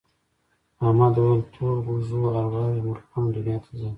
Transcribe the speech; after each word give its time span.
احمد 0.85 1.13
وویل 1.17 1.41
تور 1.53 1.75
غوږو 1.85 2.21
ارواوې 2.39 2.79
مرغانو 2.87 3.29
دنیا 3.37 3.57
ته 3.63 3.69
ځي. 3.79 3.89